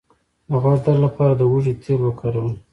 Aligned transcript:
د 0.49 0.51
غوږ 0.61 0.79
د 0.83 0.85
درد 0.85 0.97
لپاره 1.05 1.33
د 1.35 1.41
هوږې 1.49 1.73
تېل 1.83 2.01
وکاروئ 2.03 2.55